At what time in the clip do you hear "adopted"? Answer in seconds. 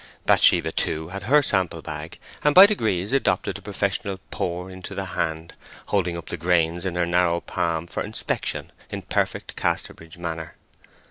3.13-3.55